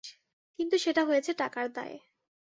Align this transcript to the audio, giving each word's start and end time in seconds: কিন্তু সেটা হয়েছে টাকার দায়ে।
কিন্তু 0.59 0.75
সেটা 0.77 1.01
হয়েছে 1.05 1.31
টাকার 1.33 1.67
দায়ে। 1.71 1.97